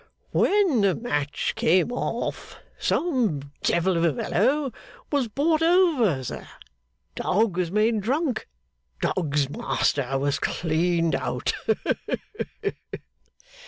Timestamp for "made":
7.71-8.01